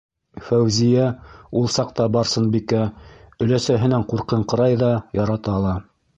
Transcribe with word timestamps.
Фәүзиә, 0.45 1.03
ул 1.61 1.69
саҡта 1.75 2.07
Барсынбикә, 2.15 2.81
өләсәһенән 3.47 4.09
ҡурҡыңҡырай 4.15 4.81
ҙа, 4.87 4.93
ярата 5.23 5.63
ла. 5.69 5.79